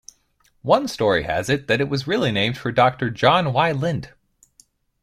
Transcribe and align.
One 0.63 0.87
story 0.87 1.25
has 1.25 1.47
it 1.47 1.67
that 1.67 1.79
it 1.79 1.87
was 1.87 2.07
really 2.07 2.31
named 2.31 2.57
for 2.57 2.71
Doctor 2.71 3.11
John 3.11 3.53
Y. 3.53 3.71
Lind. 3.71 4.11